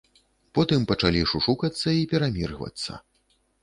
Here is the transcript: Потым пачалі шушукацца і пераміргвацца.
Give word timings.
Потым 0.57 0.87
пачалі 0.93 1.21
шушукацца 1.33 1.87
і 2.01 2.11
пераміргвацца. 2.17 2.91